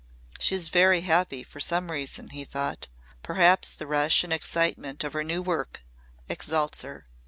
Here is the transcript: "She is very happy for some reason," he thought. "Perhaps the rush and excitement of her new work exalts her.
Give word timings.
"She 0.39 0.55
is 0.55 0.69
very 0.69 1.01
happy 1.01 1.43
for 1.43 1.59
some 1.59 1.91
reason," 1.91 2.29
he 2.29 2.43
thought. 2.43 2.87
"Perhaps 3.21 3.69
the 3.75 3.85
rush 3.85 4.23
and 4.23 4.33
excitement 4.33 5.03
of 5.03 5.13
her 5.13 5.23
new 5.23 5.43
work 5.43 5.83
exalts 6.27 6.81
her. 6.81 7.05